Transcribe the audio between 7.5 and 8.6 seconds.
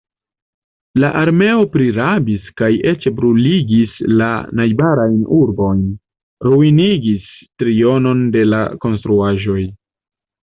trionon de